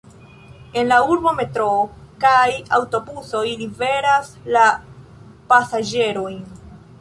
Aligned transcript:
En 0.81 0.87
la 0.91 0.95
urbo 1.15 1.33
metroo 1.39 1.83
kaj 2.25 2.47
aŭtobusoj 2.77 3.43
liveras 3.61 4.33
la 4.57 4.65
pasaĝerojn. 5.53 6.43